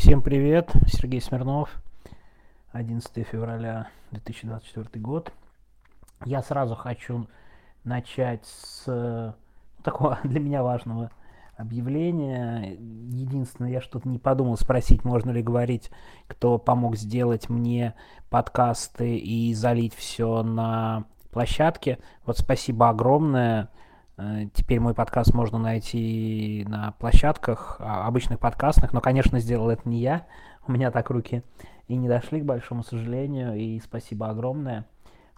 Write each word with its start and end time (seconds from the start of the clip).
Всем 0.00 0.22
привет, 0.22 0.72
Сергей 0.86 1.20
Смирнов, 1.20 1.68
11 2.72 3.26
февраля 3.26 3.88
2024 4.12 4.98
год. 4.98 5.30
Я 6.24 6.40
сразу 6.40 6.74
хочу 6.74 7.28
начать 7.84 8.46
с 8.46 8.84
ну, 8.86 9.34
такого 9.82 10.18
для 10.24 10.40
меня 10.40 10.62
важного 10.62 11.10
объявления. 11.54 12.78
Единственное, 13.10 13.72
я 13.72 13.82
что-то 13.82 14.08
не 14.08 14.18
подумал 14.18 14.56
спросить, 14.56 15.04
можно 15.04 15.32
ли 15.32 15.42
говорить, 15.42 15.90
кто 16.28 16.56
помог 16.56 16.96
сделать 16.96 17.50
мне 17.50 17.94
подкасты 18.30 19.18
и 19.18 19.52
залить 19.52 19.94
все 19.94 20.42
на 20.42 21.04
площадке. 21.30 21.98
Вот 22.24 22.38
спасибо 22.38 22.88
огромное. 22.88 23.68
Э, 24.20 24.46
теперь 24.52 24.80
мой 24.80 24.92
подкаст 24.92 25.32
можно 25.32 25.58
найти 25.58 26.66
на 26.68 26.92
площадках 26.92 27.76
а, 27.80 28.06
обычных 28.06 28.38
подкастных, 28.38 28.92
но, 28.92 29.00
конечно, 29.00 29.38
сделал 29.40 29.70
это 29.70 29.88
не 29.88 29.98
я. 30.00 30.26
У 30.68 30.72
меня 30.72 30.90
так 30.90 31.08
руки 31.08 31.42
и 31.88 31.96
не 31.96 32.06
дошли, 32.06 32.42
к 32.42 32.44
большому 32.44 32.82
сожалению, 32.82 33.56
и 33.56 33.80
спасибо 33.80 34.28
огромное. 34.28 34.86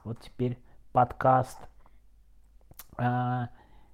Вот 0.02 0.18
теперь 0.20 0.58
подкаст 0.92 1.60
а, 2.96 3.50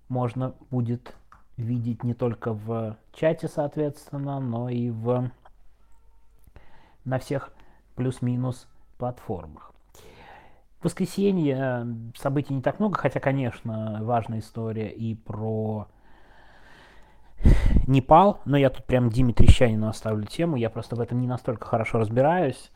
можно 0.09 0.55
будет 0.71 1.15
видеть 1.59 2.03
не 2.03 2.15
только 2.15 2.55
в 2.55 2.97
чате, 3.13 3.47
соответственно, 3.47 4.41
но 4.41 4.71
и 4.71 4.89
в 4.89 5.31
на 7.05 7.19
всех 7.19 7.53
плюс-минус 7.95 8.67
платформах. 8.97 9.75
В 10.81 10.85
воскресенье 10.85 11.57
э, 11.59 11.87
событий 12.17 12.55
не 12.55 12.63
так 12.63 12.79
много, 12.79 12.97
хотя, 12.97 13.19
конечно, 13.19 13.99
важная 14.03 14.39
история 14.39 14.91
и 14.91 15.15
про 15.15 15.89
Непал, 17.87 18.41
но 18.45 18.57
я 18.57 18.71
тут 18.71 18.85
прям 18.85 19.11
Диме 19.11 19.33
Трещанину 19.33 19.89
оставлю 19.89 20.25
тему, 20.27 20.57
я 20.57 20.71
просто 20.71 20.95
в 20.95 21.01
этом 21.01 21.21
не 21.21 21.27
настолько 21.27 21.67
хорошо 21.67 21.99
разбираюсь, 21.99 22.71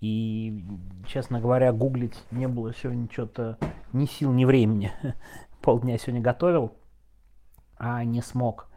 и, 0.00 0.64
честно 1.06 1.40
говоря, 1.40 1.72
гуглить 1.72 2.22
не 2.30 2.46
было 2.46 2.72
сегодня 2.72 3.08
что-то 3.10 3.58
ни 3.92 4.06
сил, 4.06 4.32
ни 4.32 4.44
времени. 4.44 4.92
Полдня 5.60 5.98
сегодня 5.98 6.20
готовил, 6.20 6.72
а 7.76 8.04
не 8.04 8.22
смог 8.22 8.68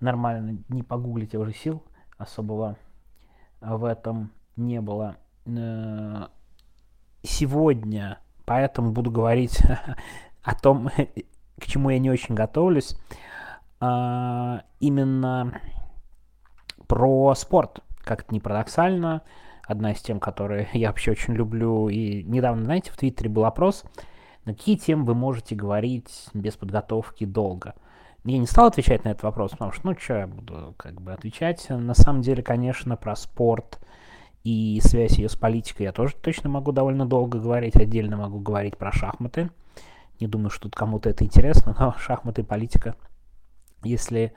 нормально 0.00 0.58
не 0.68 0.82
погуглить, 0.82 1.34
я 1.34 1.40
уже 1.40 1.52
сил 1.52 1.82
особого 2.16 2.76
в 3.60 3.84
этом 3.84 4.32
не 4.56 4.80
было. 4.80 5.16
Сегодня, 7.22 8.18
поэтому 8.46 8.92
буду 8.92 9.10
говорить 9.10 9.62
о 10.42 10.54
том, 10.54 10.90
к 11.60 11.66
чему 11.66 11.90
я 11.90 11.98
не 11.98 12.10
очень 12.10 12.34
готовлюсь, 12.34 12.96
а, 13.80 14.62
именно 14.78 15.60
про 16.86 17.34
спорт. 17.34 17.80
Как 18.02 18.22
это 18.22 18.32
не 18.32 18.40
парадоксально, 18.40 19.22
одна 19.66 19.92
из 19.92 20.00
тем, 20.00 20.18
которые 20.20 20.68
я 20.72 20.88
вообще 20.88 21.12
очень 21.12 21.34
люблю. 21.34 21.88
И 21.88 22.22
недавно, 22.24 22.64
знаете, 22.64 22.90
в 22.90 22.96
Твиттере 22.96 23.28
был 23.28 23.44
опрос, 23.44 23.84
на 24.44 24.54
какие 24.54 24.76
темы 24.76 25.04
вы 25.04 25.14
можете 25.14 25.54
говорить 25.54 26.28
без 26.32 26.56
подготовки 26.56 27.24
долго. 27.24 27.74
Я 28.24 28.38
не 28.38 28.46
стал 28.46 28.66
отвечать 28.66 29.04
на 29.04 29.10
этот 29.10 29.22
вопрос, 29.22 29.52
потому 29.52 29.72
что, 29.72 29.86
ну, 29.86 29.98
что 29.98 30.14
я 30.14 30.26
буду 30.26 30.74
как 30.76 31.00
бы 31.00 31.12
отвечать. 31.12 31.66
На 31.70 31.94
самом 31.94 32.20
деле, 32.22 32.42
конечно, 32.42 32.96
про 32.96 33.14
спорт– 33.16 33.78
и 34.42 34.80
связь 34.82 35.18
ее 35.18 35.28
с 35.28 35.36
политикой 35.36 35.82
я 35.82 35.92
тоже 35.92 36.14
точно 36.14 36.48
могу 36.48 36.72
довольно 36.72 37.06
долго 37.06 37.38
говорить. 37.38 37.76
Отдельно 37.76 38.16
могу 38.16 38.38
говорить 38.38 38.76
про 38.76 38.92
шахматы. 38.92 39.50
Не 40.18 40.26
думаю, 40.26 40.50
что 40.50 40.64
тут 40.64 40.74
кому-то 40.74 41.10
это 41.10 41.24
интересно, 41.24 41.74
но 41.78 41.94
шахматы 41.98 42.42
и 42.42 42.44
политика, 42.44 42.94
если 43.82 44.32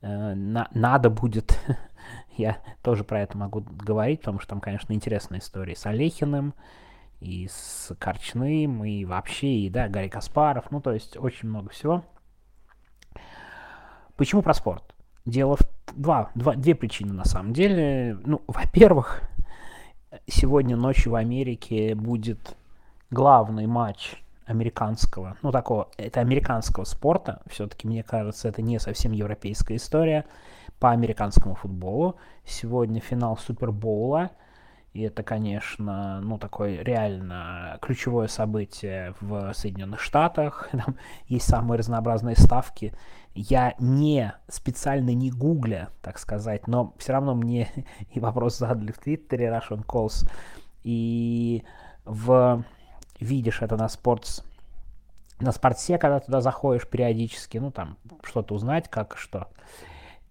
э, 0.00 0.34
на, 0.34 0.68
надо 0.74 1.10
будет, 1.10 1.58
я 2.36 2.58
тоже 2.82 3.04
про 3.04 3.20
это 3.20 3.36
могу 3.38 3.60
говорить, 3.60 4.20
потому 4.20 4.38
что 4.40 4.50
там, 4.50 4.60
конечно, 4.60 4.92
интересная 4.92 5.40
история 5.40 5.76
с 5.76 5.86
Олехиным, 5.86 6.54
и 7.20 7.48
с 7.48 7.94
Корчным, 8.00 8.84
и 8.84 9.04
вообще, 9.04 9.46
и, 9.46 9.70
да, 9.70 9.88
Гарри 9.88 10.08
Каспаров, 10.08 10.70
ну, 10.72 10.80
то 10.80 10.92
есть 10.92 11.16
очень 11.16 11.48
много 11.48 11.70
всего. 11.70 12.04
Почему 14.16 14.42
про 14.42 14.54
спорт? 14.54 14.94
Дело 15.24 15.56
в 15.56 15.62
два, 15.94 16.30
два, 16.34 16.54
две 16.54 16.74
причины 16.74 17.12
на 17.12 17.24
самом 17.24 17.52
деле. 17.52 18.18
Ну, 18.24 18.42
во-первых, 18.48 19.22
сегодня 20.26 20.76
ночью 20.76 21.12
в 21.12 21.14
Америке 21.14 21.94
будет 21.94 22.56
главный 23.10 23.66
матч 23.66 24.22
американского, 24.46 25.36
ну 25.42 25.52
такого, 25.52 25.88
это 25.96 26.20
американского 26.20 26.84
спорта, 26.84 27.42
все-таки, 27.46 27.86
мне 27.86 28.02
кажется, 28.02 28.48
это 28.48 28.60
не 28.60 28.78
совсем 28.78 29.12
европейская 29.12 29.76
история, 29.76 30.24
по 30.78 30.90
американскому 30.90 31.54
футболу. 31.54 32.16
Сегодня 32.44 33.00
финал 33.00 33.36
Супербоула, 33.36 34.32
и 34.92 35.02
это, 35.02 35.22
конечно, 35.22 36.20
ну, 36.20 36.38
такое 36.38 36.82
реально 36.82 37.78
ключевое 37.80 38.28
событие 38.28 39.14
в 39.20 39.52
Соединенных 39.54 40.00
Штатах. 40.00 40.68
Там 40.72 40.96
есть 41.26 41.48
самые 41.48 41.78
разнообразные 41.78 42.36
ставки. 42.36 42.92
Я 43.34 43.74
не 43.78 44.34
специально 44.48 45.14
не 45.14 45.30
гугля, 45.30 45.88
так 46.02 46.18
сказать, 46.18 46.66
но 46.66 46.94
все 46.98 47.12
равно 47.12 47.34
мне 47.34 47.70
и 48.10 48.20
вопрос 48.20 48.58
задали 48.58 48.92
в 48.92 48.98
Твиттере 48.98 49.46
Russian 49.46 49.84
Calls. 49.84 50.28
И 50.82 51.64
в 52.04 52.62
видишь 53.18 53.62
это 53.62 53.76
на 53.76 53.88
спортс 53.88 54.42
на 55.40 55.52
спорте, 55.52 55.98
когда 55.98 56.20
туда 56.20 56.40
заходишь 56.40 56.86
периодически, 56.86 57.58
ну 57.58 57.70
там 57.70 57.96
что-то 58.22 58.54
узнать, 58.54 58.88
как 58.88 59.14
и 59.14 59.18
что. 59.18 59.48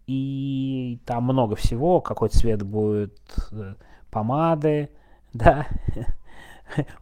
И 0.07 1.00
там 1.05 1.23
много 1.23 1.55
всего, 1.55 2.01
какой 2.01 2.29
цвет 2.29 2.63
будет 2.63 3.19
э, 3.51 3.75
помады, 4.11 4.89
да, 5.33 5.67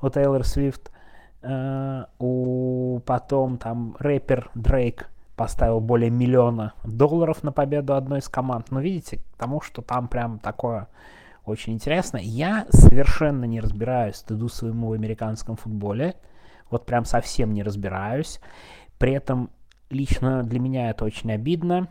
у 0.02 0.09
Тейлор 0.09 0.46
Свифт, 0.46 0.92
э, 1.42 2.06
у 2.20 3.00
потом 3.06 3.58
там 3.58 3.96
рэпер 4.00 4.50
Дрейк 4.56 5.09
поставил 5.36 5.80
более 5.80 6.09
миллиона 6.09 6.74
долларов 6.84 7.44
на 7.44 7.52
победу 7.52 7.96
одной 7.96 8.19
из 8.19 8.28
команд. 8.28 8.72
Но 8.72 8.81
видите, 8.81 9.22
потому 9.31 9.62
что 9.62 9.81
там 9.81 10.08
прям 10.09 10.38
такое 10.40 10.88
очень 11.46 11.74
интересно. 11.74 12.18
Я 12.18 12.68
совершенно 12.69 13.46
не 13.46 13.62
разбираюсь, 13.62 14.18
стыду 14.18 14.50
своему 14.50 14.90
в 14.90 14.94
американском 14.94 15.56
футболе. 15.56 16.16
Вот 16.69 16.86
прям 16.86 17.06
совсем 17.06 17.53
не 17.53 17.64
разбираюсь. 17.64 18.42
При 18.98 19.14
этом 19.14 19.50
лично 19.90 20.44
для 20.44 20.59
меня 20.59 20.90
это 20.90 21.06
очень 21.06 21.31
обидно, 21.31 21.88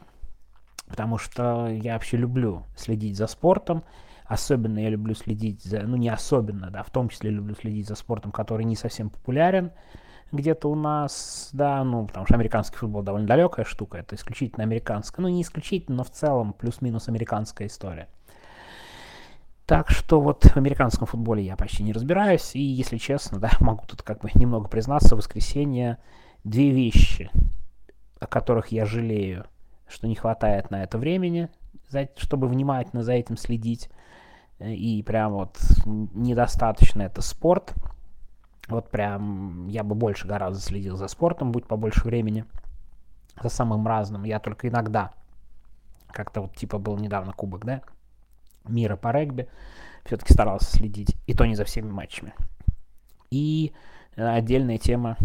потому 0.86 1.18
что 1.18 1.68
я 1.68 1.94
вообще 1.94 2.16
люблю 2.16 2.64
следить 2.76 3.16
за 3.16 3.26
спортом. 3.26 3.82
Особенно 4.28 4.78
я 4.78 4.90
люблю 4.90 5.14
следить 5.14 5.64
за, 5.64 5.80
ну 5.80 5.96
не 5.96 6.10
особенно, 6.10 6.70
да, 6.70 6.82
в 6.82 6.90
том 6.90 7.08
числе 7.08 7.30
люблю 7.30 7.54
следить 7.54 7.88
за 7.88 7.94
спортом, 7.94 8.30
который 8.30 8.66
не 8.66 8.76
совсем 8.76 9.08
популярен 9.08 9.72
где-то 10.32 10.70
у 10.70 10.74
нас, 10.74 11.48
да, 11.54 11.82
ну, 11.82 12.06
потому 12.06 12.26
что 12.26 12.34
американский 12.34 12.76
футбол 12.76 13.02
довольно 13.02 13.26
далекая 13.26 13.64
штука, 13.64 13.96
это 13.96 14.14
исключительно 14.14 14.64
американская, 14.64 15.22
ну 15.22 15.30
не 15.30 15.40
исключительно, 15.40 15.96
но 15.96 16.04
в 16.04 16.10
целом 16.10 16.52
плюс-минус 16.52 17.08
американская 17.08 17.68
история. 17.68 18.08
Так 19.64 19.90
что 19.90 20.20
вот 20.20 20.44
в 20.44 20.56
американском 20.58 21.06
футболе 21.06 21.42
я 21.42 21.56
почти 21.56 21.82
не 21.82 21.94
разбираюсь, 21.94 22.54
и 22.54 22.60
если 22.60 22.98
честно, 22.98 23.38
да, 23.38 23.50
могу 23.60 23.86
тут 23.86 24.02
как 24.02 24.20
бы 24.20 24.28
немного 24.34 24.68
признаться, 24.68 25.14
в 25.14 25.18
воскресенье 25.18 25.96
две 26.44 26.70
вещи, 26.70 27.30
о 28.20 28.26
которых 28.26 28.68
я 28.68 28.84
жалею, 28.84 29.46
что 29.88 30.06
не 30.06 30.16
хватает 30.16 30.70
на 30.70 30.82
это 30.82 30.98
времени, 30.98 31.48
чтобы 32.16 32.48
внимательно 32.48 33.02
за 33.02 33.12
этим 33.12 33.36
следить. 33.36 33.90
И 34.60 35.02
прям 35.04 35.32
вот 35.32 35.58
недостаточно 35.86 37.02
это 37.02 37.22
спорт. 37.22 37.74
Вот 38.68 38.90
прям 38.90 39.68
я 39.68 39.82
бы 39.84 39.94
больше 39.94 40.26
гораздо 40.26 40.60
следил 40.60 40.96
за 40.96 41.08
спортом, 41.08 41.52
будь 41.52 41.66
побольше 41.66 42.04
времени. 42.04 42.44
За 43.40 43.48
самым 43.48 43.86
разным. 43.86 44.24
Я 44.24 44.40
только 44.40 44.68
иногда. 44.68 45.12
Как-то 46.08 46.42
вот 46.42 46.56
типа 46.56 46.78
был 46.78 46.96
недавно 46.96 47.32
кубок, 47.32 47.64
да? 47.64 47.82
Мира 48.64 48.96
по 48.96 49.12
регби. 49.12 49.48
Все-таки 50.04 50.32
старался 50.32 50.76
следить. 50.76 51.16
И 51.26 51.34
то 51.34 51.46
не 51.46 51.54
за 51.54 51.64
всеми 51.64 51.90
матчами. 51.90 52.34
И 53.30 53.72
отдельная 54.16 54.78
тема 54.78 55.16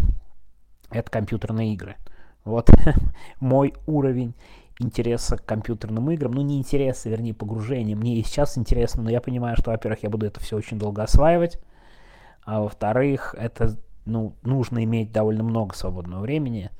это 0.90 1.10
компьютерные 1.10 1.74
игры. 1.74 1.96
Вот 2.44 2.70
мой 3.40 3.74
уровень 3.86 4.34
интереса 4.78 5.36
к 5.36 5.44
компьютерным 5.44 6.10
играм. 6.10 6.32
Ну, 6.32 6.42
не 6.42 6.58
интереса, 6.58 7.08
вернее, 7.08 7.34
погружения. 7.34 7.96
Мне 7.96 8.16
и 8.16 8.22
сейчас 8.22 8.58
интересно, 8.58 9.02
но 9.02 9.10
я 9.10 9.20
понимаю, 9.20 9.56
что, 9.56 9.70
во-первых, 9.70 10.02
я 10.02 10.10
буду 10.10 10.26
это 10.26 10.40
все 10.40 10.56
очень 10.56 10.78
долго 10.78 11.02
осваивать, 11.02 11.60
а 12.44 12.60
во-вторых, 12.60 13.34
это, 13.38 13.76
ну, 14.04 14.34
нужно 14.42 14.84
иметь 14.84 15.12
довольно 15.12 15.44
много 15.44 15.74
свободного 15.74 16.20
времени. 16.20 16.70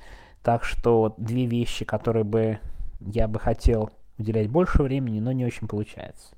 Так 0.42 0.64
что 0.64 1.14
две 1.16 1.46
вещи, 1.46 1.84
которые 1.84 2.24
бы 2.24 2.58
я 3.00 3.28
бы 3.28 3.38
хотел 3.38 3.90
уделять 4.18 4.48
больше 4.48 4.82
времени, 4.82 5.20
но 5.20 5.32
не 5.32 5.44
очень 5.44 5.66
получается. 5.66 6.34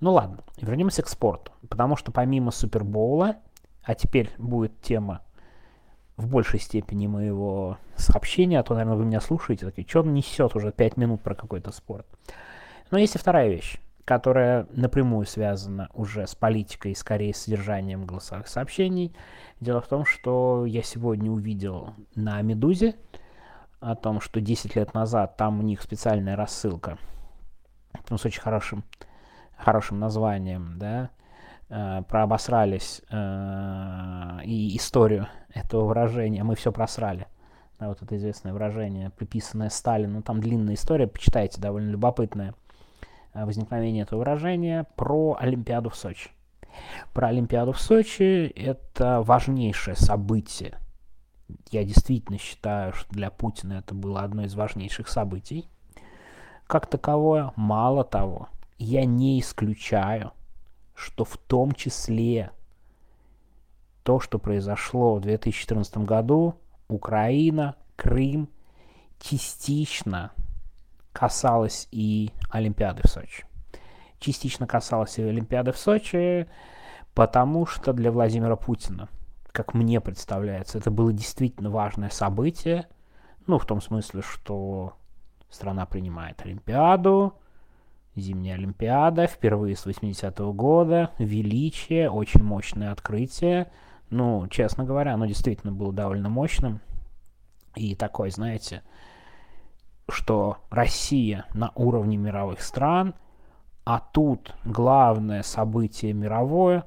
Ну 0.00 0.12
ладно, 0.12 0.38
вернемся 0.60 1.02
к 1.02 1.08
спорту. 1.08 1.52
Потому 1.68 1.96
что 1.96 2.12
помимо 2.12 2.50
Супербоула, 2.50 3.36
а 3.82 3.94
теперь 3.94 4.30
будет 4.38 4.80
тема 4.82 5.22
в 6.16 6.28
большей 6.28 6.60
степени 6.60 7.06
моего 7.06 7.78
сообщения, 7.96 8.60
а 8.60 8.62
то, 8.62 8.74
наверное, 8.74 8.96
вы 8.96 9.04
меня 9.04 9.20
слушаете, 9.20 9.66
такие, 9.66 9.86
что 9.88 10.00
он 10.00 10.14
несет 10.14 10.54
уже 10.56 10.72
5 10.72 10.96
минут 10.96 11.22
про 11.22 11.34
какой-то 11.34 11.72
спорт. 11.72 12.06
Но 12.90 12.98
есть 12.98 13.16
и 13.16 13.18
вторая 13.18 13.48
вещь. 13.48 13.80
которая 14.04 14.66
напрямую 14.72 15.26
связана 15.26 15.88
уже 15.94 16.26
с 16.26 16.34
политикой, 16.34 16.94
скорее 16.94 17.32
с 17.32 17.38
содержанием 17.38 18.04
голосовых 18.04 18.48
сообщений. 18.48 19.14
Дело 19.60 19.80
в 19.80 19.88
том, 19.88 20.04
что 20.04 20.66
я 20.66 20.82
сегодня 20.82 21.30
увидел 21.30 21.94
на 22.14 22.40
«Медузе» 22.42 22.96
о 23.80 23.94
том, 23.94 24.20
что 24.20 24.40
10 24.40 24.76
лет 24.76 24.92
назад 24.94 25.36
там 25.36 25.58
у 25.58 25.62
них 25.62 25.80
специальная 25.80 26.36
рассылка 26.36 26.98
с 28.10 28.24
очень 28.24 28.42
хорошим, 28.42 28.84
хорошим 29.56 29.98
названием, 29.98 30.74
да, 30.78 31.10
э, 31.74 32.02
прообосрались 32.08 33.02
э, 33.10 34.44
и 34.44 34.76
историю 34.76 35.28
этого 35.52 35.86
выражения 35.86 36.44
«мы 36.44 36.54
все 36.54 36.72
просрали». 36.72 37.26
Да, 37.80 37.88
вот 37.88 38.00
это 38.02 38.16
известное 38.16 38.52
выражение, 38.52 39.10
приписанное 39.10 39.68
Сталину. 39.68 40.22
Там 40.22 40.40
длинная 40.40 40.74
история, 40.74 41.08
почитайте, 41.08 41.60
довольно 41.60 41.90
любопытная 41.90 42.54
Э, 43.34 43.44
возникновения 43.44 44.02
этого 44.02 44.20
выражения 44.20 44.86
про 44.96 45.36
Олимпиаду 45.38 45.90
в 45.90 45.96
Сочи. 45.96 46.30
Про 47.12 47.28
Олимпиаду 47.28 47.72
в 47.72 47.80
Сочи 47.80 48.46
это 48.46 49.20
важнейшее 49.22 49.96
событие. 49.96 50.78
Я 51.70 51.84
действительно 51.84 52.38
считаю, 52.38 52.92
что 52.92 53.12
для 53.12 53.30
Путина 53.30 53.74
это 53.74 53.94
было 53.94 54.22
одно 54.22 54.44
из 54.44 54.54
важнейших 54.54 55.08
событий. 55.08 55.68
Как 56.66 56.86
таковое, 56.86 57.52
мало 57.56 58.04
того, 58.04 58.48
я 58.78 59.04
не 59.04 59.40
исключаю, 59.40 60.32
что 60.94 61.24
в 61.24 61.36
том 61.36 61.72
числе 61.72 62.52
то, 64.02 64.20
что 64.20 64.38
произошло 64.38 65.16
в 65.16 65.20
2014 65.20 65.98
году, 65.98 66.56
Украина, 66.88 67.76
Крым, 67.96 68.48
частично 69.18 70.32
касалось 71.12 71.88
и 71.90 72.30
Олимпиады 72.50 73.02
в 73.04 73.10
Сочи. 73.10 73.44
Частично 74.18 74.66
касалось 74.66 75.18
и 75.18 75.22
Олимпиады 75.22 75.72
в 75.72 75.78
Сочи, 75.78 76.46
потому 77.14 77.66
что 77.66 77.92
для 77.92 78.10
Владимира 78.10 78.56
Путина, 78.56 79.08
как 79.52 79.74
мне 79.74 80.00
представляется, 80.00 80.78
это 80.78 80.90
было 80.90 81.12
действительно 81.12 81.70
важное 81.70 82.10
событие, 82.10 82.86
ну, 83.46 83.58
в 83.58 83.66
том 83.66 83.80
смысле, 83.80 84.22
что 84.22 84.96
страна 85.50 85.86
принимает 85.86 86.42
Олимпиаду, 86.42 87.34
зимняя 88.16 88.56
Олимпиада, 88.56 89.26
впервые 89.26 89.76
с 89.76 89.86
80-го 89.86 90.52
года, 90.52 91.10
величие, 91.18 92.10
очень 92.10 92.42
мощное 92.42 92.92
открытие. 92.92 93.70
Ну, 94.10 94.46
честно 94.48 94.84
говоря, 94.84 95.14
оно 95.14 95.26
действительно 95.26 95.72
было 95.72 95.92
довольно 95.92 96.28
мощным. 96.28 96.80
И 97.74 97.94
такой, 97.94 98.30
знаете, 98.30 98.82
что 100.08 100.58
Россия 100.70 101.46
на 101.54 101.72
уровне 101.74 102.16
мировых 102.16 102.60
стран, 102.62 103.14
а 103.84 104.00
тут 104.00 104.54
главное 104.64 105.42
событие 105.42 106.12
мировое, 106.12 106.84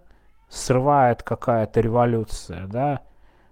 срывает 0.50 1.24
какая-то 1.24 1.82
революция, 1.82 2.68
да, 2.68 3.02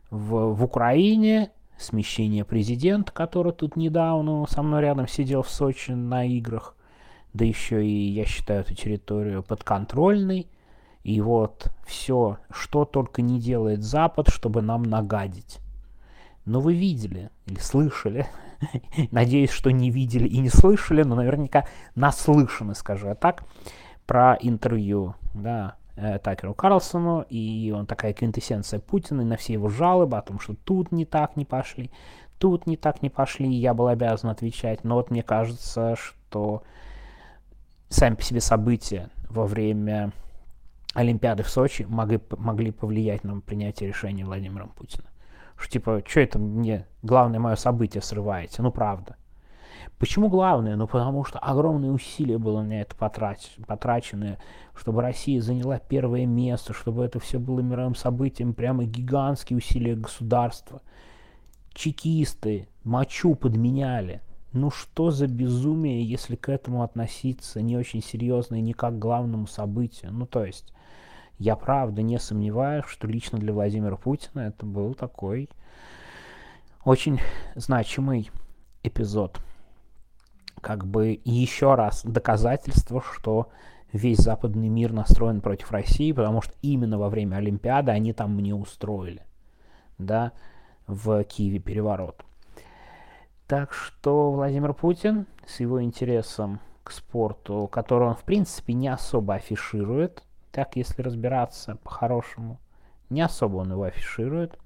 в, 0.10 0.54
в 0.54 0.64
Украине, 0.64 1.52
смещение 1.78 2.46
президента, 2.46 3.12
который 3.12 3.52
тут 3.52 3.76
недавно 3.76 4.46
со 4.48 4.64
мной 4.64 4.82
рядом 4.82 5.08
сидел 5.08 5.42
в 5.42 5.50
Сочи 5.50 5.92
на 5.92 6.26
играх, 6.26 6.76
да 7.36 7.44
еще 7.44 7.86
и, 7.86 8.10
я 8.12 8.26
считаю, 8.26 8.62
эту 8.62 8.74
территорию 8.74 9.44
подконтрольной, 9.44 10.48
и 11.04 11.22
вот 11.22 11.68
все, 11.86 12.38
что 12.50 12.86
только 12.86 13.22
не 13.22 13.40
делает 13.42 13.84
Запад, 13.84 14.30
чтобы 14.30 14.62
нам 14.62 14.84
нагадить. 14.84 15.60
Но 16.46 16.62
вы 16.62 16.76
видели 16.76 17.30
или 17.46 17.60
слышали, 17.60 18.28
надеюсь, 19.12 19.50
что 19.50 19.72
не 19.72 19.92
видели 19.92 20.28
и 20.28 20.38
не 20.38 20.50
слышали, 20.50 21.04
но 21.04 21.16
наверняка 21.16 21.68
наслышаны, 21.94 22.74
скажу 22.74 23.08
я 23.08 23.16
так, 23.16 23.44
про 24.06 24.38
интервью, 24.40 25.16
да, 25.34 25.76
э, 25.98 26.20
Такеру 26.20 26.54
Карлсону, 26.54 27.26
и 27.28 27.74
он 27.76 27.86
такая 27.86 28.14
квинтэссенция 28.14 28.80
Путина, 28.80 29.22
и 29.22 29.26
на 29.26 29.36
все 29.36 29.54
его 29.54 29.68
жалобы 29.68 30.18
о 30.18 30.22
том, 30.22 30.40
что 30.40 30.56
тут 30.56 30.94
не 30.94 31.04
так 31.04 31.36
не 31.36 31.44
пошли, 31.44 31.92
тут 32.40 32.66
не 32.66 32.78
так 32.78 33.02
не 33.02 33.10
пошли, 33.10 33.52
я 33.52 33.74
был 33.74 33.88
обязан 33.88 34.30
отвечать, 34.30 34.86
но 34.86 34.96
вот 34.96 35.12
мне 35.12 35.22
кажется, 35.22 35.96
что 35.98 36.64
сами 37.90 38.16
по 38.16 38.22
себе 38.22 38.42
события 38.42 39.10
во 39.30 39.46
время 39.46 40.12
Олимпиады 40.94 41.44
в 41.44 41.50
Сочи 41.50 41.84
могли, 41.88 42.20
могли 42.38 42.72
повлиять 42.72 43.24
на 43.24 43.42
принятие 43.42 43.90
решения 43.90 44.26
Владимиром 44.26 44.70
Путиным 44.70 45.10
что 45.58 45.72
типа, 45.72 46.04
что 46.06 46.20
это 46.22 46.40
мне 46.40 46.86
главное 47.02 47.40
мое 47.40 47.56
событие 47.56 48.02
срываете? 48.02 48.62
Ну, 48.62 48.72
правда. 48.72 49.16
Почему 49.98 50.28
главное? 50.28 50.76
Ну, 50.76 50.88
потому 50.88 51.24
что 51.24 51.40
огромные 51.40 51.92
усилия 51.92 52.38
было 52.38 52.62
на 52.62 52.82
это 52.82 52.96
потрачено, 52.96 53.66
потрачены, 53.66 54.38
чтобы 54.76 55.02
Россия 55.02 55.42
заняла 55.42 55.80
первое 55.80 56.26
место, 56.26 56.74
чтобы 56.74 57.06
это 57.06 57.20
все 57.20 57.40
было 57.40 57.62
мировым 57.62 57.96
событием, 57.96 58.54
прямо 58.54 58.84
гигантские 58.84 59.58
усилия 59.58 59.96
государства. 59.96 60.82
Чекисты 61.74 62.68
мочу 62.84 63.36
подменяли. 63.36 64.22
Ну 64.56 64.72
что 64.72 65.12
за 65.12 65.28
безумие, 65.28 66.02
если 66.02 66.38
к 66.38 66.48
этому 66.48 66.82
относиться 66.82 67.62
не 67.62 67.76
очень 67.76 68.02
серьезно 68.02 68.56
и 68.56 68.62
не 68.62 68.72
как 68.72 68.96
к 68.96 69.00
главному 69.00 69.48
событию? 69.48 70.14
Ну 70.14 70.26
то 70.26 70.46
есть, 70.46 70.74
я 71.38 71.58
правда 71.58 72.02
не 72.02 72.18
сомневаюсь, 72.20 72.86
что 72.86 73.06
лично 73.06 73.38
для 73.38 73.52
Владимира 73.52 73.98
Путина 73.98 74.40
это 74.40 74.66
был 74.66 74.94
такой 74.94 75.50
очень 76.86 77.20
значимый 77.56 78.32
эпизод. 78.82 79.42
Как 80.62 80.88
бы 80.88 81.20
еще 81.26 81.76
раз 81.76 82.06
доказательство, 82.06 83.02
что 83.02 83.50
весь 83.92 84.20
западный 84.20 84.70
мир 84.70 84.94
настроен 84.94 85.42
против 85.42 85.74
России, 85.74 86.14
потому 86.14 86.42
что 86.42 86.54
именно 86.62 86.98
во 86.98 87.10
время 87.10 87.36
Олимпиады 87.36 87.92
они 87.92 88.14
там 88.14 88.34
мне 88.34 88.56
устроили, 88.56 89.24
да, 89.98 90.32
в 90.88 91.22
Киеве 91.26 91.60
переворот. 91.60 92.24
Так 93.48 93.74
что 93.74 94.32
Владимир 94.32 94.74
Путин 94.74 95.28
с 95.46 95.60
его 95.60 95.82
интересом 95.84 96.60
к 96.84 96.92
спорту, 96.92 97.70
который 97.72 98.08
он 98.08 98.16
в 98.16 98.24
принципе 98.24 98.74
не 98.74 98.88
особо 98.88 99.36
афиширует, 99.36 100.24
так, 100.52 100.76
если 100.76 101.02
разбираться 101.02 101.76
по-хорошему, 101.84 102.60
не 103.10 103.22
особо 103.22 103.58
он 103.58 103.72
его 103.72 103.84
афиширует. 103.84 104.58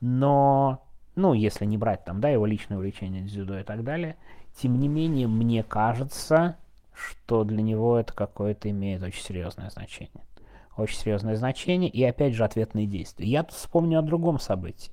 Но, 0.00 0.82
ну, 1.14 1.34
если 1.34 1.66
не 1.66 1.78
брать 1.78 2.04
там, 2.04 2.20
да, 2.20 2.28
его 2.30 2.46
личное 2.46 2.78
увлечение 2.78 3.22
дзюдо 3.22 3.60
и 3.60 3.62
так 3.62 3.84
далее, 3.84 4.16
тем 4.56 4.80
не 4.80 4.88
менее, 4.88 5.28
мне 5.28 5.62
кажется, 5.62 6.56
что 6.92 7.44
для 7.44 7.62
него 7.62 7.98
это 7.98 8.12
какое-то 8.12 8.70
имеет 8.70 9.02
очень 9.02 9.22
серьезное 9.22 9.70
значение. 9.70 10.24
Очень 10.76 10.98
серьезное 10.98 11.36
значение 11.36 11.90
и, 11.90 12.02
опять 12.02 12.34
же, 12.34 12.44
ответные 12.44 12.86
действия. 12.86 13.26
Я 13.26 13.44
тут 13.44 13.54
вспомню 13.54 14.00
о 14.00 14.02
другом 14.02 14.40
событии. 14.40 14.90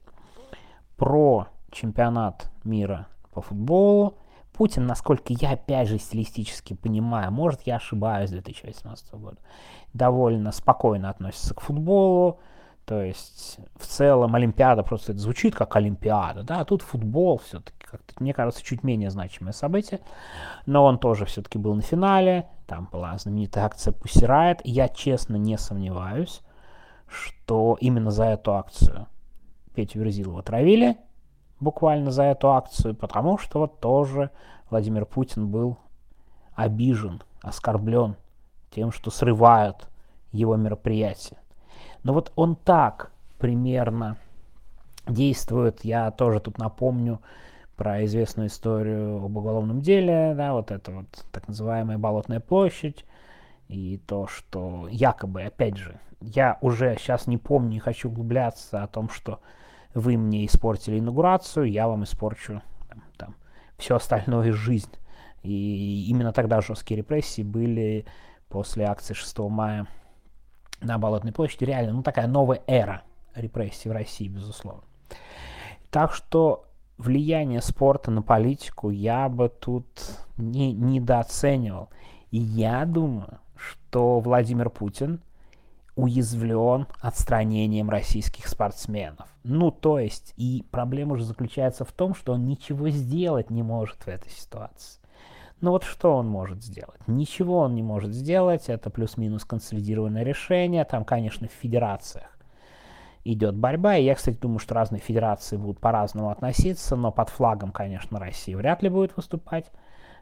Про 0.97 1.47
чемпионат 1.71 2.49
мира 2.63 3.07
по 3.31 3.41
футболу. 3.41 4.17
Путин, 4.53 4.85
насколько 4.85 5.33
я, 5.33 5.51
опять 5.51 5.87
же, 5.87 5.97
стилистически 5.97 6.73
понимаю, 6.73 7.31
может, 7.31 7.61
я 7.61 7.77
ошибаюсь 7.77 8.29
2018 8.29 9.13
года, 9.13 9.37
довольно 9.93 10.51
спокойно 10.51 11.09
относится 11.09 11.55
к 11.55 11.61
футболу. 11.61 12.39
То 12.85 13.01
есть 13.01 13.57
в 13.77 13.85
целом 13.85 14.35
Олимпиада 14.35 14.83
просто 14.83 15.13
это 15.13 15.21
звучит 15.21 15.55
как 15.55 15.75
Олимпиада, 15.75 16.43
да, 16.43 16.59
а 16.59 16.65
тут 16.65 16.81
футбол 16.81 17.37
все-таки 17.37 17.85
как-то, 17.85 18.13
мне 18.21 18.33
кажется, 18.33 18.63
чуть 18.63 18.83
менее 18.83 19.09
значимое 19.09 19.53
событие. 19.53 19.99
Но 20.65 20.85
он 20.85 20.97
тоже 20.97 21.25
все-таки 21.25 21.57
был 21.57 21.73
на 21.75 21.81
финале, 21.81 22.49
там 22.67 22.89
была 22.91 23.17
знаменитая 23.17 23.65
акция 23.65 23.93
Riot. 23.93 24.61
Я 24.63 24.89
честно 24.89 25.35
не 25.35 25.57
сомневаюсь, 25.57 26.41
что 27.07 27.77
именно 27.79 28.11
за 28.11 28.25
эту 28.25 28.53
акцию 28.55 29.07
Петю 29.75 29.99
Верзилова 29.99 30.41
травили, 30.43 30.97
буквально 31.61 32.11
за 32.11 32.23
эту 32.23 32.51
акцию, 32.51 32.95
потому 32.95 33.37
что 33.37 33.59
вот 33.59 33.79
тоже 33.79 34.31
Владимир 34.69 35.05
Путин 35.05 35.49
был 35.49 35.77
обижен, 36.55 37.21
оскорблен 37.41 38.17
тем, 38.71 38.91
что 38.91 39.11
срывают 39.11 39.87
его 40.31 40.55
мероприятия. 40.57 41.37
Но 42.03 42.13
вот 42.13 42.31
он 42.35 42.55
так 42.55 43.11
примерно 43.37 44.17
действует. 45.07 45.85
Я 45.85 46.11
тоже 46.11 46.39
тут 46.39 46.57
напомню 46.57 47.21
про 47.75 48.03
известную 48.05 48.49
историю 48.49 49.23
об 49.23 49.37
уголовном 49.37 49.81
деле, 49.81 50.33
да, 50.35 50.53
вот 50.53 50.71
это 50.71 50.91
вот 50.91 51.25
так 51.31 51.47
называемая 51.47 51.97
Болотная 51.97 52.39
площадь, 52.39 53.05
и 53.67 53.97
то, 54.05 54.27
что 54.27 54.87
якобы, 54.89 55.43
опять 55.43 55.77
же, 55.77 55.99
я 56.19 56.57
уже 56.61 56.95
сейчас 56.99 57.25
не 57.25 57.37
помню, 57.37 57.69
не 57.69 57.79
хочу 57.79 58.09
углубляться 58.09 58.83
о 58.83 58.87
том, 58.87 59.09
что 59.09 59.39
вы 59.93 60.17
мне 60.17 60.45
испортили 60.45 60.99
инаугурацию, 60.99 61.69
я 61.69 61.87
вам 61.87 62.03
испорчу 62.03 62.61
там, 62.89 63.03
там, 63.17 63.35
все 63.77 63.95
остальное 63.95 64.53
жизнь. 64.53 64.91
И 65.43 66.05
именно 66.09 66.33
тогда 66.33 66.61
жесткие 66.61 66.99
репрессии 66.99 67.41
были 67.41 68.05
после 68.47 68.85
акции 68.85 69.13
6 69.13 69.39
мая 69.39 69.87
на 70.81 70.97
Болотной 70.97 71.31
площади. 71.31 71.63
Реально, 71.63 71.93
ну 71.93 72.03
такая 72.03 72.27
новая 72.27 72.61
эра 72.67 73.03
репрессий 73.35 73.89
в 73.89 73.93
России, 73.93 74.27
безусловно. 74.27 74.83
Так 75.89 76.13
что 76.13 76.65
влияние 76.97 77.61
спорта 77.61 78.11
на 78.11 78.21
политику 78.21 78.89
я 78.89 79.29
бы 79.29 79.49
тут 79.49 79.87
не, 80.37 80.73
недооценивал. 80.73 81.89
И 82.29 82.37
я 82.37 82.85
думаю, 82.85 83.39
что 83.55 84.19
Владимир 84.19 84.69
Путин 84.69 85.21
уязвлен 85.95 86.87
отстранением 87.01 87.89
российских 87.89 88.47
спортсменов. 88.47 89.27
Ну, 89.43 89.71
то 89.71 89.99
есть, 89.99 90.33
и 90.37 90.63
проблема 90.71 91.13
уже 91.13 91.23
заключается 91.23 91.83
в 91.83 91.91
том, 91.91 92.13
что 92.13 92.33
он 92.33 92.45
ничего 92.45 92.89
сделать 92.89 93.49
не 93.49 93.63
может 93.63 94.03
в 94.03 94.07
этой 94.07 94.29
ситуации. 94.29 94.99
Ну 95.61 95.71
вот 95.71 95.83
что 95.83 96.15
он 96.15 96.27
может 96.27 96.63
сделать? 96.63 97.07
Ничего 97.07 97.59
он 97.59 97.75
не 97.75 97.83
может 97.83 98.13
сделать, 98.13 98.67
это 98.67 98.89
плюс-минус 98.89 99.45
консолидированное 99.45 100.23
решение, 100.23 100.85
там, 100.85 101.05
конечно, 101.05 101.47
в 101.47 101.51
федерациях 101.51 102.31
идет 103.23 103.55
борьба, 103.55 103.97
и 103.97 104.03
я, 104.03 104.15
кстати, 104.15 104.37
думаю, 104.37 104.59
что 104.59 104.73
разные 104.73 104.99
федерации 104.99 105.57
будут 105.57 105.79
по-разному 105.79 106.29
относиться, 106.29 106.95
но 106.95 107.11
под 107.11 107.29
флагом, 107.29 107.71
конечно, 107.71 108.19
России 108.19 108.55
вряд 108.55 108.81
ли 108.81 108.89
будет 108.89 109.15
выступать 109.15 109.71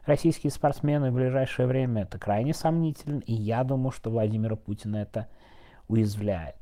российские 0.04 0.50
спортсмены 0.50 1.10
в 1.10 1.14
ближайшее 1.14 1.66
время, 1.66 2.02
это 2.02 2.18
крайне 2.18 2.54
сомнительно, 2.54 3.20
и 3.20 3.32
я 3.32 3.64
думаю, 3.64 3.92
что 3.92 4.10
Владимира 4.10 4.56
Путина 4.56 4.96
это 4.96 5.28
уязвляет. 5.88 6.59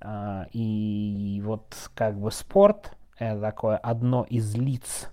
А, 0.00 0.46
и 0.52 1.40
вот 1.44 1.90
как 1.94 2.18
бы 2.18 2.30
спорт— 2.30 2.96
это 3.18 3.40
такое 3.40 3.76
одно 3.76 4.24
из 4.24 4.54
лиц, 4.54 5.10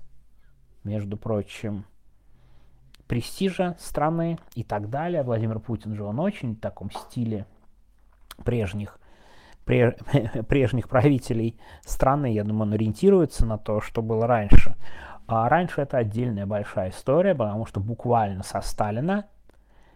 между 0.83 1.17
прочим, 1.17 1.85
престижа 3.07 3.75
страны 3.79 4.37
и 4.55 4.63
так 4.63 4.89
далее. 4.89 5.23
Владимир 5.23 5.59
Путин 5.59 5.95
же 5.95 6.03
он 6.03 6.19
очень 6.19 6.55
в 6.55 6.59
таком 6.59 6.91
стиле 6.91 7.45
прежних 8.43 8.99
прежних 9.65 10.87
правителей 10.89 11.59
страны, 11.83 12.31
я 12.31 12.43
думаю, 12.43 12.67
он 12.67 12.73
ориентируется 12.73 13.47
на 13.47 13.57
то, 13.57 13.81
что 13.81 14.03
было 14.03 14.27
раньше. 14.27 14.75
А 15.27 15.49
раньше 15.49 15.81
это 15.81 15.97
отдельная 15.97 16.45
большая 16.45 16.91
история, 16.91 17.33
потому 17.33 17.65
что 17.65 17.79
буквально 17.79 18.43
со 18.43 18.61
Сталина, 18.61 19.25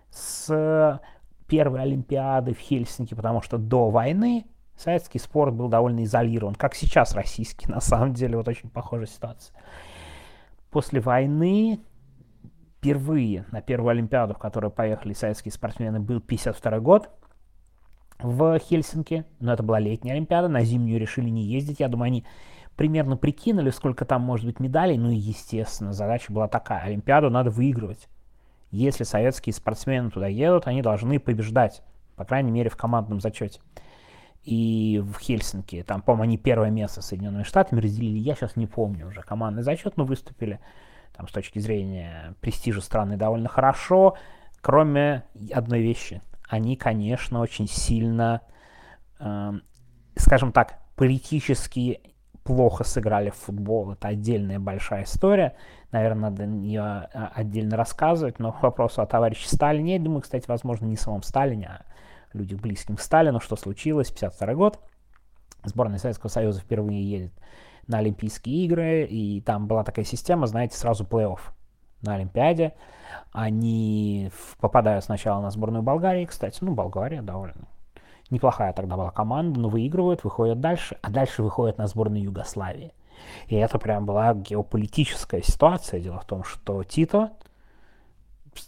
с 0.10 1.00
первой 1.48 1.84
Олимпиады 1.84 2.55
в 2.55 2.60
Хельсинки, 2.60 3.13
потому 3.13 3.43
что 3.43 3.60
до 3.60 3.91
войны 3.91 4.48
советский 4.79 5.19
спорт 5.19 5.53
был 5.53 5.67
довольно 5.67 6.03
изолирован, 6.03 6.55
как 6.55 6.74
сейчас 6.74 7.13
российский, 7.13 7.69
на 7.69 7.81
самом 7.81 8.13
деле, 8.13 8.38
вот 8.38 8.48
очень 8.48 8.69
похожая 8.69 9.07
ситуация. 9.07 9.55
После 10.71 11.01
войны 11.01 11.81
впервые 12.77 13.45
на 13.51 13.62
первую 13.62 13.91
Олимпиаду, 13.91 14.33
в 14.33 14.38
которую 14.38 14.71
поехали 14.71 15.13
советские 15.13 15.51
спортсмены, 15.51 16.00
был 16.00 16.21
52 16.21 16.79
год 16.79 17.09
в 18.19 18.57
Хельсинки, 18.59 19.25
но 19.39 19.53
это 19.53 19.63
была 19.63 19.79
летняя 19.79 20.13
Олимпиада, 20.13 20.48
на 20.48 20.63
зимнюю 20.63 21.00
решили 21.00 21.29
не 21.29 21.43
ездить, 21.43 21.79
я 21.79 21.89
думаю, 21.89 22.07
они 22.07 22.25
примерно 22.77 23.17
прикинули, 23.17 23.71
сколько 23.71 24.05
там 24.05 24.21
может 24.21 24.45
быть 24.45 24.62
медалей, 24.62 24.98
ну 24.98 25.09
и, 25.09 25.15
естественно, 25.15 25.91
задача 25.91 26.31
была 26.31 26.48
такая, 26.48 26.83
Олимпиаду 26.83 27.29
надо 27.29 27.50
выигрывать. 27.50 28.07
Если 28.71 29.03
советские 29.03 29.53
спортсмены 29.53 30.12
туда 30.12 30.27
едут, 30.27 30.67
они 30.67 30.81
должны 30.81 31.19
побеждать, 31.19 31.81
по 32.15 32.24
крайней 32.24 32.51
мере, 32.51 32.69
в 32.69 32.77
командном 32.77 33.19
зачете. 33.19 33.59
И 34.50 34.98
в 34.98 35.20
Хельсинки, 35.20 35.84
там, 35.84 36.01
по-моему, 36.01 36.24
они 36.24 36.38
первое 36.39 36.72
место 36.72 37.03
с 37.03 37.06
Соединенными 37.06 37.44
Штатами 37.44 37.82
разделили, 37.82 38.18
я 38.18 38.34
сейчас 38.34 38.56
не 38.56 38.65
помню 38.65 39.06
уже 39.06 39.22
командный 39.22 39.62
зачет, 39.62 39.96
но 39.96 40.06
выступили 40.06 40.60
там, 41.15 41.27
с 41.27 41.32
точки 41.32 41.60
зрения 41.60 42.34
престижа 42.41 42.82
страны 42.82 43.15
довольно 43.15 43.48
хорошо, 43.48 44.18
кроме 44.62 45.24
одной 45.53 45.82
вещи. 45.82 46.24
Они, 46.50 46.75
конечно, 46.77 47.41
очень 47.41 47.68
сильно, 47.68 48.41
э, 49.20 49.51
скажем 50.15 50.51
так, 50.51 50.79
политически 50.96 52.01
плохо 52.44 52.84
сыграли 52.84 53.29
в 53.29 53.36
футбол. 53.36 53.91
Это 53.91 54.08
отдельная 54.08 54.58
большая 54.58 55.03
история. 55.03 55.53
Наверное, 55.91 56.32
надо 56.32 56.46
ее 56.46 56.82
а, 56.82 57.32
отдельно 57.36 57.77
рассказывать. 57.77 58.39
Но 58.39 58.51
к 58.51 58.63
вопросу 58.63 59.03
о 59.03 59.06
товарище 59.06 59.48
Сталине, 59.48 59.98
я 59.98 60.01
думаю, 60.01 60.22
кстати, 60.22 60.46
возможно, 60.48 60.88
не 60.88 60.96
самом 60.96 61.22
Сталине, 61.22 61.68
а 61.68 61.86
людях 62.33 62.59
близким 62.59 62.95
к 62.95 63.01
Сталину, 63.01 63.39
что 63.39 63.55
случилось, 63.55 64.12
52 64.12 64.53
год. 64.55 64.79
Сборная 65.63 65.98
Советского 66.00 66.29
Союза 66.29 66.62
впервые 66.62 67.03
едет 67.03 67.33
на 67.88 67.98
Олимпийские 68.00 68.65
игры, 68.65 69.05
и 69.05 69.41
там 69.41 69.67
была 69.67 69.83
такая 69.83 70.05
система, 70.05 70.48
знаете, 70.48 70.77
сразу 70.77 71.03
плей-офф 71.03 71.39
на 72.01 72.15
Олимпиаде. 72.15 72.74
Они 73.31 74.31
попадают 74.59 75.03
сначала 75.03 75.41
на 75.41 75.50
сборную 75.50 75.83
Болгарии, 75.83 76.25
кстати, 76.25 76.59
ну, 76.62 76.74
Болгария 76.74 77.21
довольно 77.21 77.67
неплохая 78.29 78.74
тогда 78.74 78.95
была 78.95 79.12
команда, 79.12 79.59
но 79.59 79.69
выигрывают, 79.69 80.24
выходят 80.24 80.59
дальше, 80.59 80.98
а 81.01 81.09
дальше 81.09 81.43
выходят 81.43 81.77
на 81.77 81.88
сборную 81.88 82.24
Югославии. 82.24 82.93
И 83.48 83.55
это 83.55 83.79
прям 83.79 84.05
была 84.05 84.33
геополитическая 84.33 85.41
ситуация. 85.41 86.00
Дело 86.00 86.19
в 86.19 86.25
том, 86.25 86.43
что 86.43 86.83
Тито, 86.83 87.31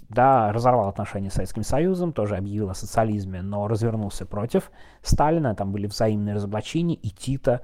да, 0.09 0.51
разорвал 0.51 0.89
отношения 0.89 1.29
с 1.29 1.35
Советским 1.35 1.63
Союзом, 1.63 2.13
тоже 2.13 2.35
объявил 2.35 2.69
о 2.69 2.75
социализме, 2.75 3.41
но 3.41 3.67
развернулся 3.67 4.25
против 4.25 4.71
Сталина, 5.01 5.55
там 5.55 5.71
были 5.71 5.87
взаимные 5.87 6.35
разоблачения, 6.35 6.95
и 6.95 7.09
Тито 7.09 7.61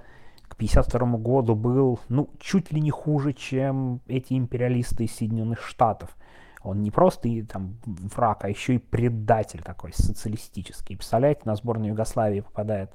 к 0.47 0.53
1952 0.53 1.17
году 1.17 1.55
был, 1.55 1.99
ну, 2.09 2.29
чуть 2.39 2.71
ли 2.71 2.79
не 2.79 2.91
хуже, 2.91 3.33
чем 3.33 4.01
эти 4.07 4.33
империалисты 4.33 5.05
из 5.05 5.15
Соединенных 5.15 5.61
Штатов. 5.61 6.15
Он 6.63 6.81
не 6.81 6.91
просто 6.91 7.27
и, 7.27 7.43
там, 7.43 7.77
враг, 7.85 8.43
а 8.43 8.49
еще 8.49 8.75
и 8.75 8.77
предатель 8.79 9.61
такой 9.61 9.93
социалистический. 9.93 10.97
Представляете, 10.97 11.41
на 11.45 11.55
сборную 11.55 11.89
Югославии 11.89 12.41
попадает 12.41 12.91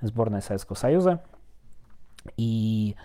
сборная 0.00 0.40
Советского 0.40 0.76
Союза. 0.76 1.22
И 2.36 2.96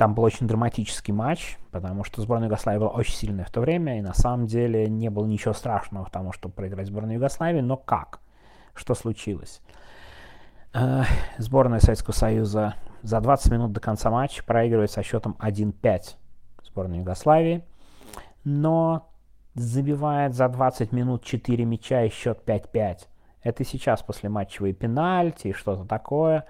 там 0.00 0.14
был 0.14 0.22
очень 0.22 0.46
драматический 0.46 1.12
матч, 1.12 1.58
потому 1.72 2.04
что 2.04 2.22
сборная 2.22 2.46
Югославии 2.46 2.78
была 2.78 2.88
очень 2.88 3.12
сильная 3.12 3.44
в 3.44 3.50
то 3.50 3.60
время, 3.60 3.98
и 3.98 4.00
на 4.00 4.14
самом 4.14 4.46
деле 4.46 4.88
не 4.88 5.10
было 5.10 5.26
ничего 5.26 5.52
страшного 5.52 6.06
в 6.06 6.10
том, 6.10 6.32
чтобы 6.32 6.54
проиграть 6.54 6.86
сборную 6.86 7.16
Югославии, 7.16 7.60
но 7.60 7.76
как? 7.76 8.20
Что 8.72 8.94
случилось? 8.94 9.60
Э, 10.72 11.02
сборная 11.36 11.80
Советского 11.80 12.14
Союза 12.14 12.76
за 13.02 13.20
20 13.20 13.52
минут 13.52 13.72
до 13.72 13.80
конца 13.80 14.10
матча 14.10 14.42
проигрывает 14.42 14.90
со 14.90 15.02
счетом 15.02 15.36
1-5 15.38 16.16
сборной 16.64 17.00
Югославии 17.00 17.62
но 18.42 19.12
забивает 19.54 20.34
за 20.34 20.48
20 20.48 20.92
минут 20.92 21.24
4 21.24 21.62
мяча 21.66 22.04
и 22.04 22.08
счет 22.08 22.40
5-5. 22.46 23.00
Это 23.42 23.64
сейчас 23.66 24.02
после 24.02 24.30
матчевые 24.30 24.72
пенальти 24.72 25.48
и 25.48 25.52
что-то 25.52 25.84
такое. 25.84 26.46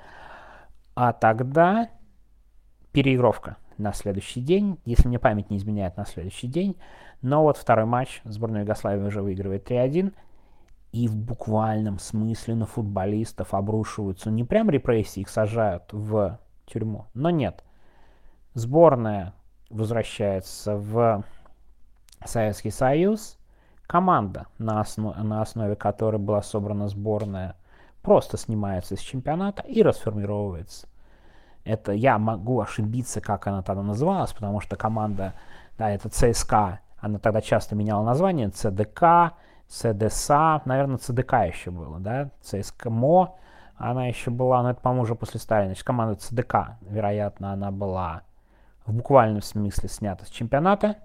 А 0.94 1.12
тогда 1.12 1.88
переигровка 2.92 3.56
на 3.78 3.92
следующий 3.92 4.40
день, 4.40 4.78
если 4.84 5.08
мне 5.08 5.18
память 5.18 5.50
не 5.50 5.56
изменяет, 5.56 5.96
на 5.96 6.04
следующий 6.04 6.48
день. 6.48 6.76
Но 7.22 7.42
вот 7.42 7.56
второй 7.56 7.86
матч 7.86 8.20
сборная 8.24 8.62
Югославии 8.62 9.06
уже 9.06 9.22
выигрывает 9.22 9.70
3-1. 9.70 10.12
И 10.92 11.06
в 11.06 11.16
буквальном 11.16 11.98
смысле 12.00 12.56
на 12.56 12.66
футболистов 12.66 13.54
обрушиваются 13.54 14.30
не 14.30 14.42
прям 14.42 14.70
репрессии, 14.70 15.20
их 15.20 15.28
сажают 15.28 15.84
в 15.92 16.40
тюрьму, 16.66 17.06
но 17.14 17.30
нет. 17.30 17.64
Сборная 18.54 19.34
возвращается 19.68 20.76
в 20.76 21.24
Советский 22.24 22.70
Союз, 22.70 23.38
команда, 23.86 24.46
на, 24.58 24.80
основ, 24.80 25.16
на 25.16 25.42
основе 25.42 25.76
которой 25.76 26.18
была 26.18 26.42
собрана 26.42 26.88
сборная, 26.88 27.56
просто 28.02 28.36
снимается 28.36 28.94
из 28.94 29.00
чемпионата 29.00 29.62
и 29.62 29.82
расформировывается. 29.82 30.88
Это 31.64 31.92
я 31.92 32.18
могу 32.18 32.60
ошибиться, 32.60 33.20
как 33.20 33.46
она 33.46 33.62
тогда 33.62 33.82
называлась, 33.82 34.32
потому 34.32 34.60
что 34.60 34.76
команда, 34.76 35.34
да, 35.78 35.90
это 35.90 36.08
ЦСКА, 36.08 36.80
она 36.98 37.18
тогда 37.18 37.40
часто 37.40 37.74
меняла 37.74 38.04
название, 38.04 38.50
ЦДК, 38.50 39.34
ЦДСА, 39.68 40.62
наверное, 40.64 40.98
ЦДК 40.98 41.32
еще 41.46 41.70
было, 41.70 41.98
да, 42.00 42.30
ЦСКМО, 42.42 43.34
она 43.76 44.06
еще 44.06 44.30
была, 44.30 44.62
но 44.62 44.70
это, 44.70 44.80
по-моему, 44.80 45.02
уже 45.02 45.14
после 45.14 45.40
Сталина, 45.40 45.68
значит, 45.68 45.84
команда 45.84 46.16
ЦДК, 46.16 46.78
вероятно, 46.82 47.52
она 47.52 47.70
была 47.70 48.22
в 48.84 48.92
буквальном 48.92 49.42
смысле 49.42 49.88
снята 49.88 50.24
с 50.24 50.28
чемпионата, 50.28 50.96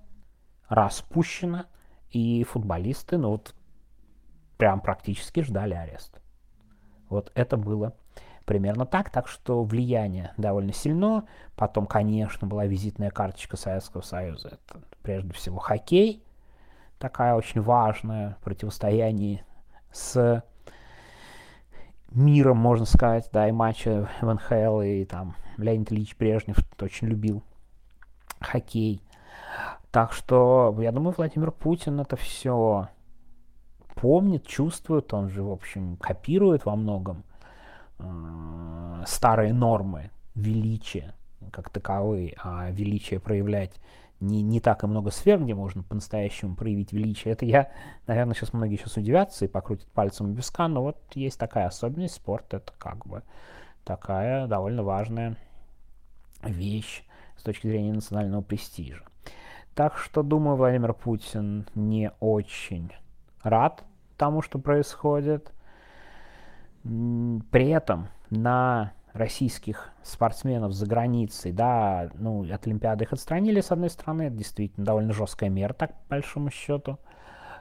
распущена, 0.67 1.65
и 2.15 2.43
футболисты, 2.45 3.17
ну 3.17 3.31
вот, 3.31 3.53
прям 4.57 4.79
практически 4.79 5.41
ждали 5.41 5.74
арест. 5.74 6.21
Вот 7.09 7.31
это 7.35 7.57
было 7.57 7.93
примерно 8.45 8.85
так, 8.85 9.09
так 9.09 9.27
что 9.27 9.63
влияние 9.63 10.33
довольно 10.37 10.73
сильно. 10.73 11.25
Потом, 11.55 11.85
конечно, 11.85 12.47
была 12.47 12.65
визитная 12.65 13.09
карточка 13.09 13.57
Советского 13.57 14.01
Союза. 14.01 14.59
Это 14.67 14.81
прежде 15.01 15.33
всего 15.33 15.59
хоккей, 15.59 16.23
такая 16.99 17.35
очень 17.35 17.61
важная 17.61 18.37
противостояние 18.43 19.45
с 19.91 20.43
миром, 22.11 22.57
можно 22.57 22.85
сказать, 22.85 23.29
да, 23.31 23.47
и 23.47 23.51
матчи 23.51 24.07
в 24.21 24.33
НХЛ, 24.33 24.81
и 24.81 25.05
там 25.05 25.35
Леонид 25.57 25.91
Ильич 25.91 26.15
Брежнев 26.17 26.57
очень 26.81 27.07
любил 27.07 27.43
хоккей. 28.39 29.01
Так 29.91 30.13
что, 30.13 30.75
я 30.79 30.91
думаю, 30.91 31.13
Владимир 31.17 31.51
Путин 31.51 31.99
это 31.99 32.15
все 32.15 32.89
помнит, 33.95 34.45
чувствует, 34.45 35.13
он 35.13 35.29
же, 35.29 35.43
в 35.43 35.51
общем, 35.51 35.97
копирует 35.97 36.65
во 36.65 36.75
многом 36.75 37.23
э, 37.99 39.03
старые 39.05 39.53
нормы 39.53 40.11
величия 40.35 41.13
как 41.51 41.69
таковые, 41.69 42.35
а 42.41 42.69
величие 42.71 43.19
проявлять 43.19 43.79
не, 44.19 44.41
не 44.41 44.59
так 44.59 44.83
и 44.83 44.87
много 44.87 45.11
сфер, 45.11 45.39
где 45.43 45.53
можно 45.53 45.83
по-настоящему 45.83 46.55
проявить 46.55 46.93
величие. 46.93 47.33
Это 47.33 47.45
я, 47.45 47.71
наверное, 48.07 48.33
сейчас 48.33 48.53
многие 48.53 48.77
сейчас 48.77 48.97
удивятся 48.97 49.45
и 49.45 49.49
покрутят 49.49 49.87
пальцем 49.91 50.33
в 50.33 50.37
виска, 50.37 50.67
но 50.67 50.81
вот 50.81 50.97
есть 51.13 51.39
такая 51.39 51.67
особенность. 51.67 52.15
Спорт— 52.15 52.45
это 52.53 52.73
как 52.77 53.05
бы 53.05 53.23
такая 53.83 54.47
довольно 54.47 54.83
важная 54.83 55.37
вещь 56.43 57.03
с 57.37 57.43
точки 57.43 57.67
зрения 57.67 57.93
национального 57.93 58.41
престижа. 58.41 59.03
Так 59.73 59.97
что, 59.97 60.23
думаю, 60.23 60.55
Владимир 60.55 60.93
Путин 60.93 61.67
не 61.75 62.11
очень 62.21 62.91
рад 63.43 63.83
тому, 64.17 64.41
что 64.41 64.57
происходит. 64.57 65.51
При 66.86 67.70
этом 67.70 68.10
на 68.30 68.94
российских 69.13 69.89
спортсменов 70.04 70.74
за 70.74 70.86
границей, 70.86 71.51
да, 71.51 72.12
ну, 72.13 72.44
от 72.51 72.68
Олимпиады 72.68 73.06
их 73.06 73.13
отстранили, 73.13 73.62
с 73.62 73.72
одной 73.72 73.89
стороны, 73.89 74.24
это 74.24 74.36
действительно 74.36 74.86
довольно 74.86 75.13
жесткая 75.13 75.50
мера, 75.50 75.74
так, 75.74 75.94
по 76.04 76.10
большому 76.12 76.51
счету, 76.51 77.00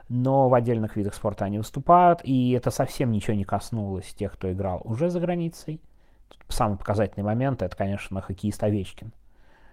но 0.09 0.47
в 0.47 0.53
отдельных 0.53 0.95
видах 0.95 1.15
спорта 1.15 1.45
они 1.45 1.57
выступают, 1.57 2.19
и 2.23 2.51
это 2.51 2.69
совсем 2.69 3.11
ничего 3.11 3.35
не 3.35 3.45
коснулось 3.45 4.13
тех, 4.13 4.33
кто 4.33 4.51
играл 4.51 4.81
уже 4.83 5.09
за 5.09 5.19
границей. 5.19 5.81
Тут 6.29 6.43
самый 6.49 6.77
показательный 6.77 7.23
момент, 7.23 7.63
это, 7.63 7.75
конечно, 7.75 8.21
хоккеист 8.21 8.61
Овечкин, 8.61 9.11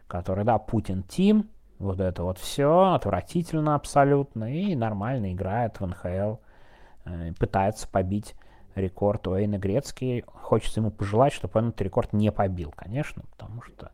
который, 0.06 0.44
да, 0.44 0.56
Путин 0.56 1.02
Тим, 1.02 1.50
вот 1.78 2.00
это 2.00 2.22
вот 2.22 2.38
все, 2.38 2.92
отвратительно 2.94 3.74
абсолютно, 3.74 4.50
и 4.50 4.74
нормально 4.76 5.32
играет 5.32 5.78
в 5.80 5.86
НХЛ, 5.86 6.36
э, 7.04 7.32
пытается 7.38 7.86
побить 7.88 8.34
рекорд 8.74 9.26
Уэйна 9.26 9.58
Грецкий. 9.58 10.24
Хочется 10.26 10.80
ему 10.80 10.90
пожелать, 10.90 11.32
чтобы 11.32 11.58
он 11.58 11.68
этот 11.68 11.82
рекорд 11.82 12.12
не 12.12 12.30
побил, 12.32 12.72
конечно, 12.74 13.22
потому 13.32 13.62
что 13.62 13.92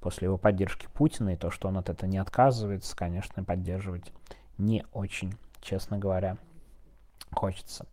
после 0.00 0.26
его 0.26 0.38
поддержки 0.38 0.88
Путина 0.92 1.30
и 1.30 1.36
то, 1.36 1.50
что 1.50 1.68
он 1.68 1.78
от 1.78 1.88
этого 1.88 2.08
не 2.08 2.18
отказывается, 2.18 2.96
конечно, 2.96 3.44
поддерживать 3.44 4.12
не 4.58 4.84
очень, 4.92 5.34
честно 5.60 5.98
говоря, 5.98 6.36
хочется. 7.32 7.86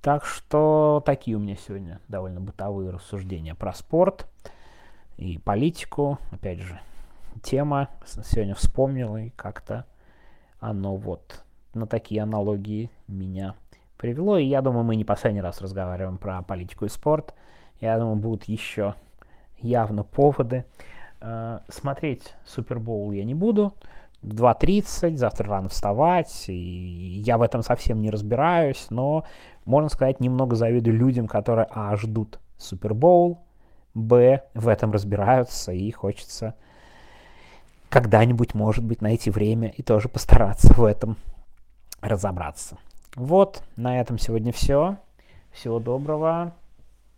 Так 0.00 0.24
что 0.24 1.02
такие 1.06 1.36
у 1.36 1.40
меня 1.40 1.56
сегодня 1.56 2.00
довольно 2.08 2.40
бытовые 2.40 2.90
рассуждения 2.90 3.54
про 3.54 3.72
спорт 3.72 4.28
и 5.16 5.38
политику. 5.38 6.18
Опять 6.30 6.60
же, 6.60 6.78
тема 7.42 7.88
сегодня 8.04 8.54
вспомнил 8.54 9.16
и 9.16 9.30
как-то 9.30 9.86
оно 10.60 10.96
вот 10.96 11.42
на 11.72 11.86
такие 11.86 12.22
аналогии 12.22 12.90
меня 13.08 13.54
привело. 13.96 14.38
И 14.38 14.44
я 14.44 14.62
думаю, 14.62 14.84
мы 14.84 14.96
не 14.96 15.04
последний 15.04 15.40
раз 15.40 15.60
разговариваем 15.60 16.18
про 16.18 16.42
политику 16.42 16.84
и 16.84 16.88
спорт. 16.88 17.34
Я 17.80 17.98
думаю, 17.98 18.16
будут 18.16 18.44
еще 18.44 18.94
явно 19.58 20.04
поводы. 20.04 20.64
Э, 21.20 21.60
смотреть 21.68 22.34
Супербоул 22.44 23.12
я 23.12 23.24
не 23.24 23.34
буду. 23.34 23.74
В 24.22 24.34
2.30, 24.34 25.16
завтра 25.16 25.48
рано 25.48 25.68
вставать, 25.68 26.48
и 26.48 26.54
я 26.54 27.36
в 27.36 27.42
этом 27.42 27.62
совсем 27.62 28.00
не 28.00 28.10
разбираюсь, 28.10 28.86
но, 28.88 29.24
можно 29.66 29.90
сказать, 29.90 30.18
немного 30.18 30.56
завидую 30.56 30.96
людям, 30.96 31.26
которые, 31.26 31.66
а, 31.70 31.94
ждут 31.96 32.38
Супербоул, 32.56 33.40
б, 33.92 34.42
в 34.54 34.68
этом 34.68 34.92
разбираются, 34.92 35.72
и 35.72 35.90
хочется 35.90 36.54
когда-нибудь, 37.90 38.54
может 38.54 38.82
быть, 38.82 39.02
найти 39.02 39.30
время 39.30 39.68
и 39.68 39.82
тоже 39.82 40.08
постараться 40.08 40.72
в 40.72 40.84
этом 40.84 41.18
разобраться. 42.00 42.78
Вот, 43.16 43.62
на 43.76 44.00
этом 44.00 44.18
сегодня 44.18 44.52
все. 44.52 44.98
Всего 45.52 45.78
доброго. 45.78 46.52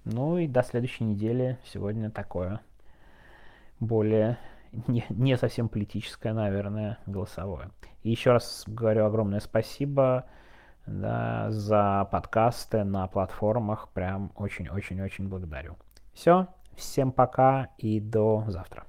Ну 0.05 0.37
и 0.37 0.47
до 0.47 0.63
следующей 0.63 1.05
недели. 1.05 1.59
Сегодня 1.65 2.11
такое 2.11 2.61
более 3.81 4.39
не, 4.87 5.05
не 5.09 5.37
совсем 5.37 5.69
политическое, 5.69 6.33
наверное, 6.33 6.99
голосовое. 7.07 7.71
И 8.03 8.11
еще 8.11 8.33
раз 8.33 8.65
говорю 8.67 9.07
огромное 9.07 9.41
спасибо 9.41 10.27
да, 10.87 11.51
за 11.51 12.07
подкасты 12.11 12.85
на 12.85 13.07
платформах. 13.07 13.89
Прям 13.89 14.33
очень-очень-очень 14.37 15.29
благодарю. 15.29 15.77
Все, 16.13 16.47
всем 16.77 17.11
пока 17.11 17.71
и 17.79 18.01
до 18.01 18.45
завтра. 18.49 18.85